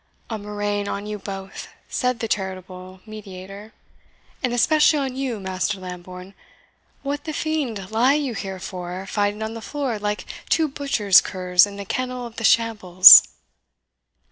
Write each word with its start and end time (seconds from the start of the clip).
"A 0.31 0.39
murrain 0.39 0.87
on 0.87 1.05
you 1.05 1.19
both," 1.19 1.67
said 1.87 2.21
the 2.21 2.27
charitable 2.27 3.01
mediator, 3.05 3.71
"and 4.41 4.51
especially 4.51 4.97
on 4.97 5.15
you, 5.15 5.39
Master 5.39 5.79
Lambourne! 5.79 6.33
What 7.03 7.25
the 7.25 7.33
fiend 7.33 7.91
lie 7.91 8.15
you 8.15 8.33
here 8.33 8.57
for, 8.59 9.05
fighting 9.05 9.43
on 9.43 9.53
the 9.53 9.61
floor 9.61 9.99
like 9.99 10.25
two 10.49 10.67
butchers' 10.67 11.21
curs 11.21 11.67
in 11.67 11.75
the 11.75 11.85
kennel 11.85 12.25
of 12.25 12.37
the 12.37 12.43
shambles?" 12.43 13.27